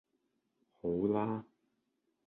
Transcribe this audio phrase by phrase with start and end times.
[0.81, 1.45] 好啦